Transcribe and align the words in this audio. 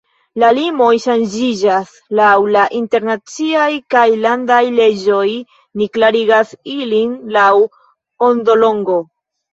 La 0.43 0.47
limoj 0.57 0.87
ŝanĝiĝas 1.01 1.91
laŭ 2.19 2.29
la 2.55 2.63
internaciaj 2.79 3.67
kaj 3.95 4.07
landaj 4.23 4.59
leĝoj, 4.79 5.27
ni 5.83 5.89
klarigas 5.99 6.57
ilin 6.79 7.13
laŭ 7.37 7.49
ondolongo. 8.31 8.99